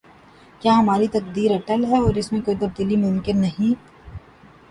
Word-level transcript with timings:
کیا 0.61 0.73
ہماری 0.77 1.07
تقدیر 1.07 1.51
اٹل 1.51 1.83
ہے 1.85 1.97
اور 1.97 2.15
اس 2.15 2.31
میں 2.31 2.41
کوئی 2.41 2.57
تبدیلی 2.57 2.95
ممکن 2.97 3.41
نہیں؟ 3.41 3.73